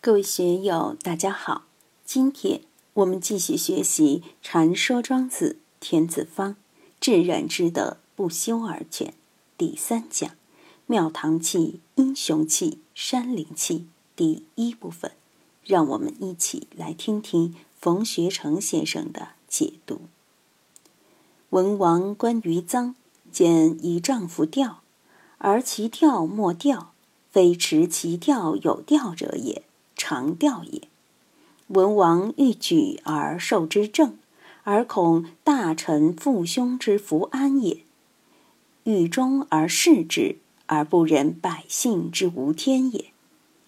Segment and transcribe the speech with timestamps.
[0.00, 1.64] 各位学友，大家好！
[2.04, 2.60] 今天
[2.94, 6.52] 我们继续学习《传说庄子·田子方》，
[7.00, 9.12] 至人之德，不修而全。
[9.56, 10.30] 第三讲：
[10.86, 13.88] 庙堂气、英雄气、山林气。
[14.14, 15.10] 第一部分，
[15.64, 20.02] 让我们一起来听听冯学成先生的解读。
[21.50, 22.94] 文王观于臧，
[23.32, 24.82] 见以丈夫钓，
[25.38, 26.92] 而其钓莫钓，
[27.32, 29.64] 非持其钓有钓者也。
[30.08, 30.88] 常调也。
[31.66, 34.16] 文王欲举而受之政，
[34.64, 37.84] 而恐大臣父兄之福安也；
[38.84, 43.12] 欲忠而事之，而不忍百姓之无天也。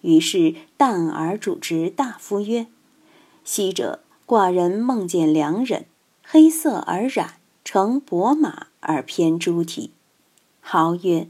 [0.01, 2.65] 于是旦而主之大夫曰
[3.45, 5.85] ：“昔者寡人梦见良人，
[6.23, 9.91] 黑色而染，乘伯马而偏诸体。”
[10.59, 11.27] 豪曰：“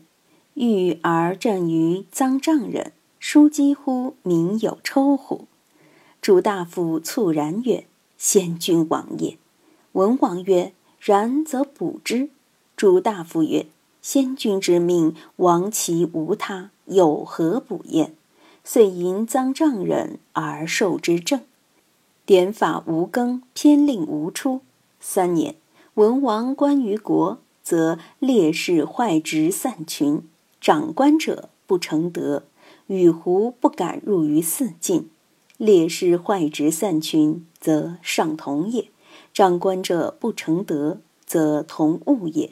[0.55, 2.93] 欲而正于臧丈人。”
[3.23, 5.45] 书几乎民有抽乎？
[6.23, 7.85] 主大夫猝然曰
[8.17, 9.37] ：“先君往也。”
[9.93, 12.31] 文王曰：“然则补之。”
[12.75, 13.67] 主大夫曰
[14.01, 18.15] ：“先君之命，亡其无他，有何补焉？”
[18.65, 21.41] 遂迎赃丈人而受之政。
[22.25, 24.61] 典法无更，偏令无出。
[24.99, 25.55] 三年，
[25.93, 30.27] 文王观于国，则烈士坏直散群，
[30.59, 32.45] 长官者不成德。
[32.91, 35.09] 与狐不敢入于四境，
[35.55, 38.89] 烈士坏直散群，则上同也；
[39.33, 42.49] 长官者不成德，则同物也。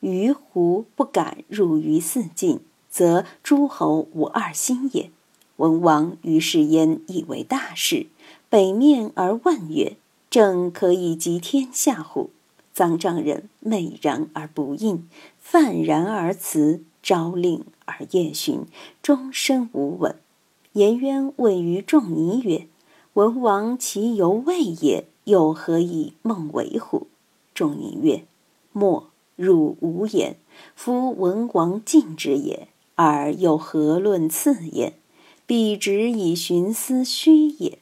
[0.00, 5.10] 于狐不敢入于四境，则诸侯无二心也。
[5.56, 8.06] 文王于是焉以为大事，
[8.48, 9.98] 北面而问曰
[10.30, 12.30] ：“正可以及天下乎？”
[12.74, 15.06] 臧丈人美然而不应，
[15.38, 16.82] 泛然而辞。
[17.02, 18.66] 朝令而夜巡，
[19.02, 20.16] 终身无闻。
[20.74, 22.68] 颜渊问于仲尼曰
[23.14, 27.08] ：“文王其犹未也，又何以梦为乎？”
[27.52, 28.24] 仲尼曰
[28.72, 30.36] ：“莫，汝无言。
[30.74, 34.94] 夫文王敬之也，而又何论次焉？
[35.44, 37.78] 必只以寻思虚也。”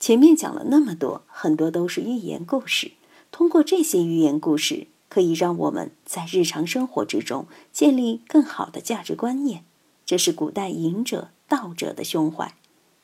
[0.00, 2.92] 前面讲了那么多，很多都是寓言故事。
[3.30, 4.88] 通过这些寓言故事。
[5.08, 9.64] 可以让我们在日常生活之中建立更好的价值观念，
[10.04, 12.54] 这是古代隐者道者的胸怀。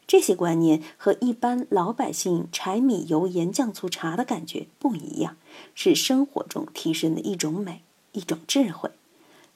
[0.07, 5.37] 这些观念和一般老百姓柴米油盐酱醋茶的感觉不一样，
[5.75, 7.83] 是生活中提升的一种美，
[8.13, 8.91] 一种智慧。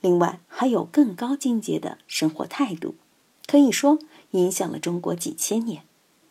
[0.00, 2.94] 另外，还有更高境界的生活态度，
[3.46, 3.98] 可以说
[4.30, 5.82] 影响了中国几千年。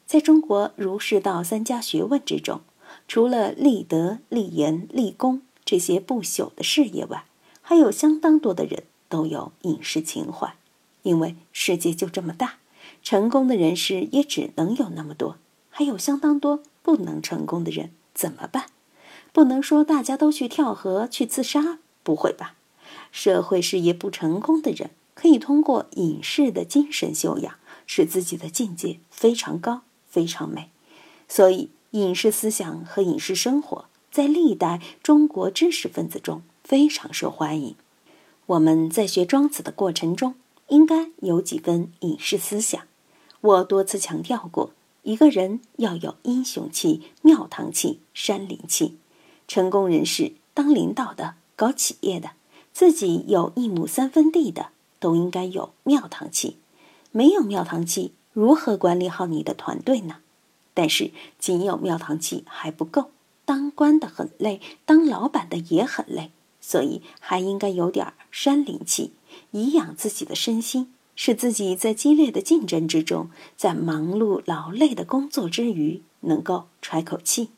[0.07, 2.61] 在中国儒释道三家学问之中，
[3.07, 5.43] 除了立德、立言、立功。
[5.67, 7.25] 这些不朽的事业外，
[7.61, 10.55] 还有相当多的人都有隐士情怀，
[11.03, 12.59] 因为世界就这么大，
[13.03, 15.35] 成功的人士也只能有那么多，
[15.69, 18.67] 还有相当多不能成功的人，怎么办？
[19.33, 22.55] 不能说大家都去跳河去自杀，不会吧？
[23.11, 30.69] 社会事业不成功的人，可以通过隐士的精神修养，使自己的境界非常高、非常美。
[31.27, 33.89] 所以，隐士思想和隐士生活。
[34.17, 37.75] 在历代中国知识分子中非常受欢迎。
[38.47, 40.33] 我们在学庄子的过程中，
[40.69, 42.81] 应该有几分隐士思想。
[43.41, 44.71] 我多次强调过，
[45.03, 48.97] 一个人要有英雄气、庙堂气、山林气。
[49.47, 52.31] 成功人士、当领导的、搞企业的、
[52.73, 54.69] 自己有一亩三分地的，
[54.99, 56.57] 都应该有庙堂气。
[57.11, 60.15] 没有庙堂气，如何管理好你的团队呢？
[60.73, 63.11] 但是，仅有庙堂气还不够。
[63.47, 69.13] 当官的很累，当老板的也很累，所以还应该有点山林气，
[69.51, 77.51] 以养自己的身心，使自己在激烈的竞争之中，在忙碌劳累的工作之余，能够喘口气。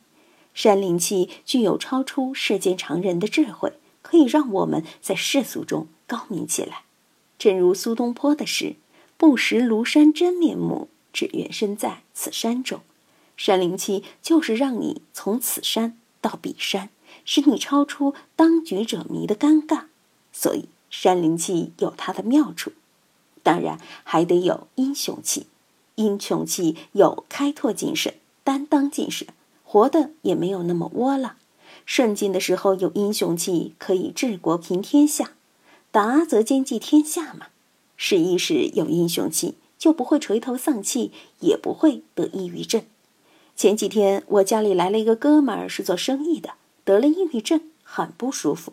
[0.54, 6.84] 山林气具有超出世间常人的智慧，可以让我们在世俗中高明起来。
[7.36, 8.76] 正如苏东坡的诗
[9.18, 12.80] ：“不识庐山真面目，只缘身在此山中。”
[13.40, 16.90] 山灵气就是让你从此山到彼山，
[17.24, 19.84] 使你超出当局者迷的尴尬。
[20.30, 22.72] 所以山灵气有它的妙处，
[23.42, 25.46] 当然还得有英雄气。
[25.94, 28.12] 英雄气有开拓精神、
[28.44, 29.28] 担当精神，
[29.64, 31.36] 活的也没有那么窝囊。
[31.86, 35.28] 顺境的时候有英雄气，可以治国平天下；
[35.90, 37.46] 达则兼济天下嘛。
[37.96, 42.82] 失意时有英雄气，就不会垂头丧气，也不会得抑郁症。
[43.60, 48.72] 前几天我家里来了一个哥们儿，是做生意的，得了抑郁症，很不舒服。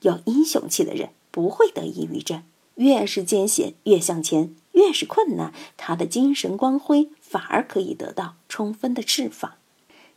[0.00, 2.42] 有英雄气的人不会得抑郁症，
[2.76, 9.52] 越是艰险越向前，越是困难，他的精神光辉反而可以得到充分的释放。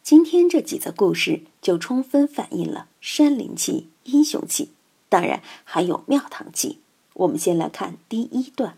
[0.01, 4.69] 今天这几则故事就充分反映了山林气、英雄气，
[5.09, 6.79] 当然还有庙堂气。
[7.15, 8.77] 我们先来看第一段：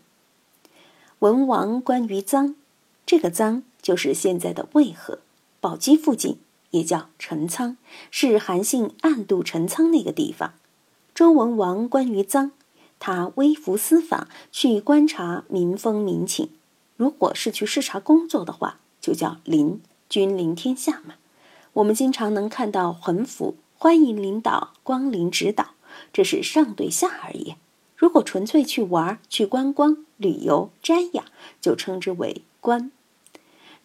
[1.20, 2.56] 文王关于臧，
[3.06, 5.20] 这个臧就是现在的渭河，
[5.60, 6.40] 宝鸡附近
[6.72, 7.78] 也叫陈仓，
[8.12, 10.54] 是韩信暗度陈仓那个地方。
[11.16, 12.52] 周文王关于臧，
[13.00, 16.50] 他微服私访去观察民风民情。
[16.96, 19.82] 如果是去视察工作的话，就叫临。
[20.10, 21.16] 君临天下嘛，
[21.74, 25.72] 我们经常能看到横幅“欢迎领导光临指导”，
[26.14, 27.56] 这是上对下而已。
[27.98, 31.26] 如果纯粹去玩、去观光、旅游、瞻仰，
[31.60, 32.90] 就称之为观。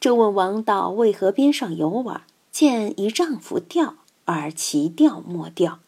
[0.02, 3.94] 周文王到渭河边上游玩，见一丈夫钓，
[4.24, 5.78] 而其钓莫钓，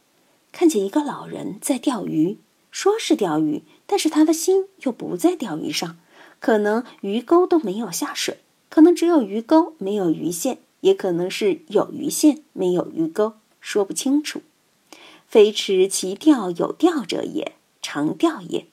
[0.52, 2.38] 看见一个老人在钓鱼，
[2.70, 5.96] 说是钓鱼，但是他的心又不在钓鱼上，
[6.38, 8.38] 可能鱼钩都没有下水。
[8.68, 14.42] 可能只有鱼钩，没有鱼线；也可能是有鱼线，没有鱼钩，说不清楚。
[15.26, 18.66] 非持其钓有钓者也，常钓也。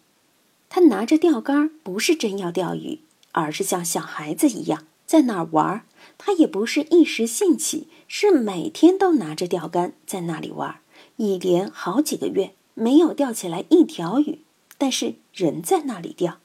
[0.70, 3.00] 他拿着钓竿，不是真要钓鱼，
[3.32, 5.84] 而是像小孩子一样在哪儿玩。
[6.18, 10.80] 他也不是一时兴起，是每天都拿着钓竿在那里玩，
[11.18, 14.40] 一连好几个月没有钓起来一条鱼，
[14.78, 16.38] 但是人在那里钓。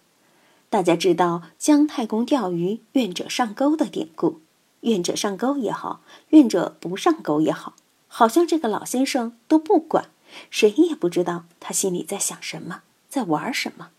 [0.69, 4.41] 大家知道姜太公钓鱼，愿者上钩的典故。
[4.81, 7.77] 愿者上钩也好，愿者不上钩也好，
[8.09, 10.11] 好像这个老先生都不管，
[10.51, 13.91] 谁也不知道他心里在想什么，在玩什么。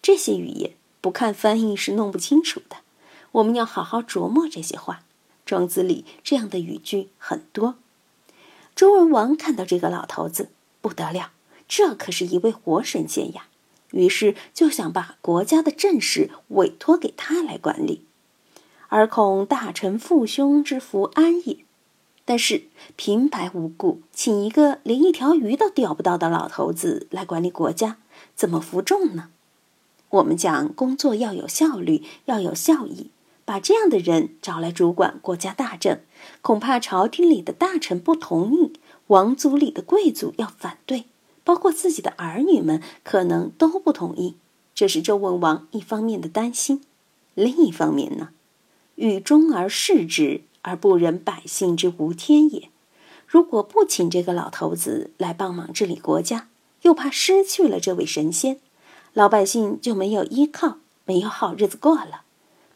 [0.00, 0.70] 这些语言
[1.00, 2.76] 不看翻译是弄不清楚的。
[3.34, 5.02] 我们要好好琢磨这些话。
[5.46, 7.76] 庄子里这样的语句很多。
[8.74, 10.50] 周文王看到这个老头子
[10.80, 11.32] 不得了，
[11.68, 13.46] 这可是一位活神仙呀。
[13.90, 18.04] 于是就想把国家的政事委托给他来管理，
[18.88, 21.58] 而恐大臣父兄之福安也。
[22.24, 22.64] 但是
[22.96, 27.98] 平白无故请一个连一条鱼都钓不到的老头子来管理国家，
[28.34, 29.28] 怎么服众呢？
[30.08, 33.10] 我们讲工作要有效率，要有效益，
[33.44, 36.00] 把这样的人找来主管国家大政，
[36.42, 38.72] 恐怕朝廷里的大臣不同意，
[39.08, 41.04] 王族里的贵族要反对。
[41.44, 44.36] 包括自己的儿女们可能都不同意，
[44.74, 46.82] 这是周文王一方面的担心。
[47.34, 48.30] 另一方面呢，
[48.94, 52.70] 欲忠而事之，而不忍百姓之无天也。
[53.26, 56.48] 如果不请这个老头子来帮忙治理国家，
[56.80, 58.58] 又怕失去了这位神仙，
[59.12, 62.23] 老百姓就没有依靠，没有好日子过了。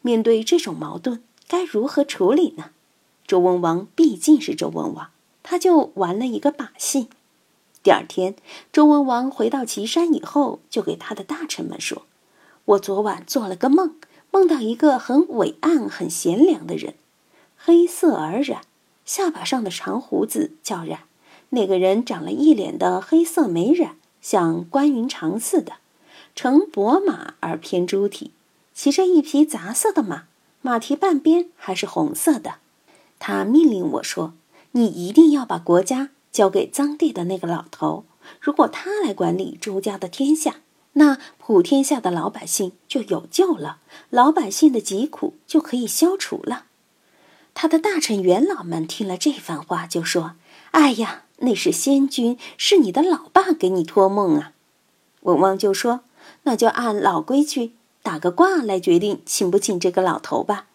[0.09, 2.71] 面对这种矛盾，该如何处理呢？
[3.27, 5.11] 周文王毕竟是周文王，
[5.43, 7.09] 他就玩了一个把戏。
[7.83, 8.35] 第二天，
[8.73, 12.07] 周文王回到岐山以后，就给他的大臣们说
[12.65, 13.97] ：“我昨晚做了个梦，
[14.31, 16.95] 梦到一个很伟岸、很贤良的人，
[17.59, 18.63] 黑色而染，
[19.05, 21.01] 下巴上的长胡子叫染。
[21.51, 25.75] 那个人长了一脸的黑色眉染，像关云长似的，
[26.35, 28.31] 乘薄马而偏猪蹄，
[28.79, 30.27] 骑着一匹杂色的马，
[30.63, 32.59] 马蹄半边还是红色的。
[33.19, 34.35] 他命令我说
[34.71, 38.05] ：‘你一定要把国家。’”交给臧地的那个老头，
[38.41, 40.61] 如果他来管理朱家的天下，
[40.93, 43.79] 那普天下的老百姓就有救了，
[44.11, 46.67] 老百姓的疾苦就可以消除了。
[47.55, 50.35] 他的大臣元老们听了这番话，就说
[50.71, 54.53] ：“哎呀，那是仙君，是你的老爸给你托梦啊。”
[55.23, 56.03] 文王就说
[56.45, 60.67] ：“那就按老规矩打个卦来决定请不请这个老头吧。”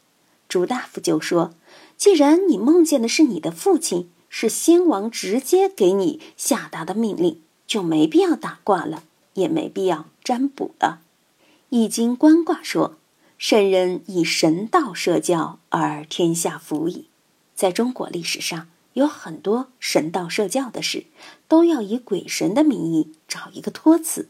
[0.50, 1.54] 朱大夫就说
[1.98, 9.04] ：“既然你梦见的是你的父亲。”是先王直接给你下达的命令，就没必要打卦了，
[9.36, 11.02] 也没必要占卜了。
[11.70, 12.96] 《易经》观卦说
[13.38, 17.06] ：“圣人以神道社教，而天下服矣。”
[17.54, 21.06] 在中国历史上，有很多神道社教的事，
[21.48, 24.30] 都要以鬼神的名义找一个托词。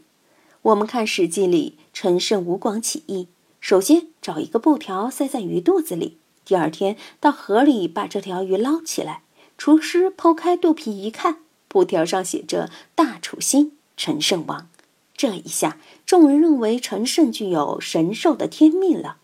[0.64, 3.28] 我们看《史记》里陈胜吴广起义，
[3.60, 9.24] 首先找一个布条塞在鱼肚子里，第二天到河里把这条鱼捞起来。
[9.58, 14.70] 厨师剖开肚皮一看，布条上写着“大楚兴，陈胜王”。
[15.18, 19.18] 这一下，众人认为陈胜具有神兽的天命了。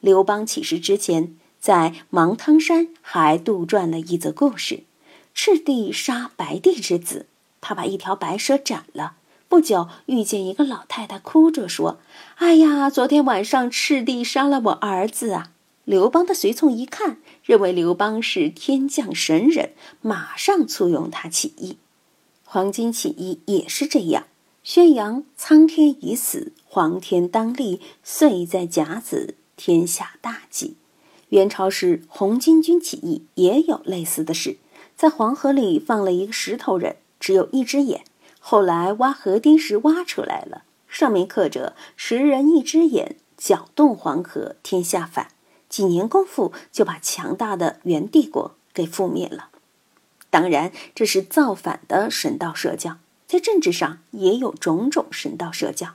[0.00, 4.84] 刘邦起事之前，在芒汤山还杜撰了一则故事：
[5.34, 7.26] 赤帝杀白帝之子，
[7.60, 9.16] 他把一条白蛇斩了。
[9.48, 11.98] 不久，遇见一个老太太，哭着说
[12.36, 15.52] ：“哎呀，昨天晚上赤帝杀了我儿子啊！”
[15.86, 21.78] 刘邦的随从一看，认为刘邦是天降神人，马上簇拥他起义。
[22.44, 24.26] 黄巾起义也是这样，
[24.64, 30.76] 宣扬苍天已死，黄天当立，岁在甲子，天下大吉。
[31.28, 34.58] 元朝时红巾军起义也有类似的事，
[34.96, 38.02] 在黄河里放了一个石头人，只有一只眼。
[38.48, 45.30] 后来挖河堤时挖出来了，上面刻着“十人一只眼，搅动黄河天下反”。
[45.68, 49.48] 几年功夫就把强大的元帝国给覆灭了。
[50.30, 55.94] 当然，这是造反的神道社教，在政治上也有种种神道社教。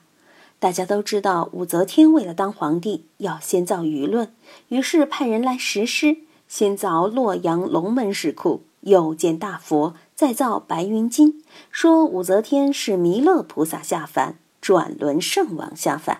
[0.59, 4.35] 大家都知道，武则天为了当皇帝，要先造舆论，
[4.67, 6.17] 于是派人来实施，
[6.49, 9.95] 先凿洛阳龙门石窟，又建大佛。
[10.21, 16.19] 再造白云经，说武则天是弥勒菩萨下凡，转轮圣王下凡。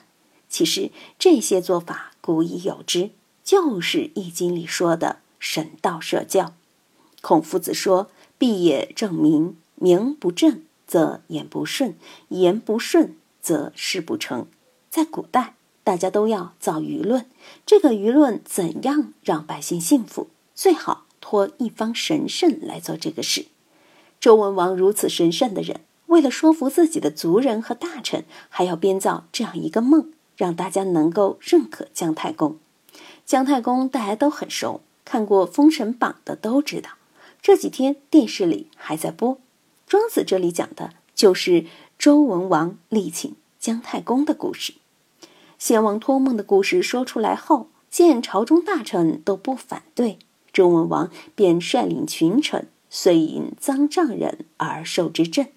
[0.50, 0.90] 其实
[1.20, 3.12] 这些做法古已有之，
[3.44, 6.56] 就是《易经》里说的神道社教。
[7.22, 11.96] 孔夫子说：“必也正名，名不正则言不顺，
[12.30, 14.48] 言不顺则事不成。”
[14.90, 15.54] 在古代，
[15.84, 17.28] 大家都要造舆论，
[17.68, 20.30] 这个舆论怎样让百姓信服？
[20.56, 23.46] 最好托一方神圣来做这个事。
[24.22, 32.60] 周文王如此神圣的人，为了说服自己的族人和大臣，还要编造这样一个梦，让大家能够认可姜太公。
[33.26, 36.92] 姜太公大家都很熟，看过《封神榜》的都知道。
[37.42, 39.40] 这几天电视里还在播。
[39.88, 41.66] 庄子这里讲的就是
[41.98, 44.76] 周文王力请姜太公的故事。
[45.58, 50.20] 先王托梦的故事说出来后，见朝中大臣都不反对，
[50.54, 52.68] 周文王便率领群臣。
[52.92, 55.48] 遂引赃丈人而受之朕，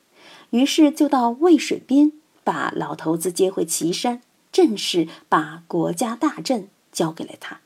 [0.51, 2.13] 于是就到渭水边，
[2.45, 4.23] 把老头子接回岐山，
[4.53, 7.61] 正式把国家大政交给了他。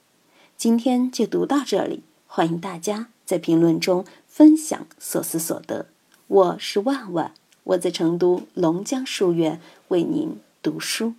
[0.57, 5.87] 今天就读到这里，欢迎大家在评论中分享所思所得。
[6.27, 7.35] 我是万万，
[7.65, 11.13] 我在成都龙江书院为您读书。